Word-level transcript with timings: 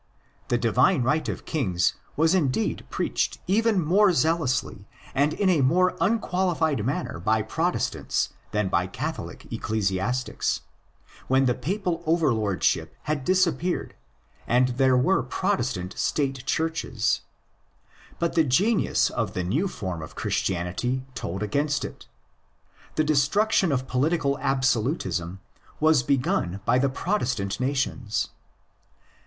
The 0.47 0.57
divine 0.57 1.03
right 1.03 1.29
of 1.29 1.45
kings 1.45 1.93
was 2.15 2.33
indeed 2.33 2.87
preached 2.89 3.37
even 3.45 3.79
more 3.85 4.11
zealously 4.13 4.87
and 5.13 5.31
in 5.31 5.47
a 5.47 5.61
more 5.61 5.91
THE 5.91 5.93
LATER 5.99 6.13
HISTORY 6.13 6.15
OF 6.15 6.21
PAULINISM 6.21 6.49
57 6.49 6.71
unqualified 6.71 6.85
manner 7.05 7.19
by 7.19 7.41
Protestant 7.43 8.29
than 8.49 8.67
by 8.67 8.87
Catholic 8.87 9.45
ecclesiastics, 9.53 10.61
when 11.27 11.45
the 11.45 11.53
papal 11.53 12.01
overlordship 12.07 12.95
had 13.03 13.23
dis 13.23 13.45
appeared 13.45 13.93
and 14.47 14.69
there 14.79 14.97
were 14.97 15.21
Protestant 15.21 15.95
State 15.95 16.47
Churches; 16.47 17.21
but 18.17 18.33
the 18.33 18.43
gemius 18.43 19.11
of 19.11 19.35
the 19.35 19.43
new 19.43 19.67
form 19.67 20.01
of 20.01 20.15
Christianity 20.15 21.05
told 21.13 21.43
againstit. 21.43 22.07
The 22.95 23.03
destruction 23.03 23.71
of 23.71 23.85
political 23.87 24.39
absolutism 24.39 25.41
was 25.79 26.01
begun 26.01 26.59
by 26.65 26.79
the 26.79 26.89
Protestant 26.89 27.59
nations. 27.59 28.29